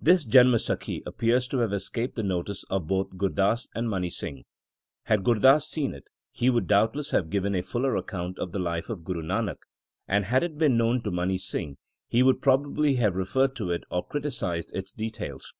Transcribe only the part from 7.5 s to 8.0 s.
a fuller